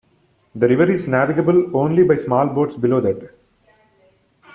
[0.55, 3.35] The river is navigable only by small boats below that.